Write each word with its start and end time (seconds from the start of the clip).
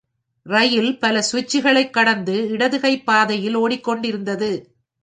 ரயில் 0.45 0.99
பல 0.99 1.21
சுவிட்சுகளை 1.31 1.89
கடந்து 1.89 2.49
இடது 2.49 2.79
கை 2.79 2.93
பாதையில் 3.01 3.55
ஓடிக்கொண்டிருந்தது. 3.55 4.51